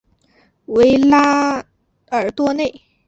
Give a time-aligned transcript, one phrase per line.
[0.65, 1.63] 维拉
[2.09, 2.81] 尔多内。